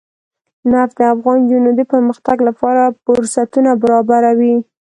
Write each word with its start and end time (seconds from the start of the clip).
نفت 0.71 0.95
د 0.99 1.01
افغان 1.13 1.37
نجونو 1.43 1.69
د 1.75 1.81
پرمختګ 1.91 2.37
لپاره 2.47 2.83
فرصتونه 3.03 3.71
برابروي. 3.81 4.55